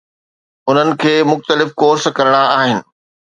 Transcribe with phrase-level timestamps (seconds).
[0.69, 2.77] انهن کي مختلف ڪورس ڪرڻا آهن.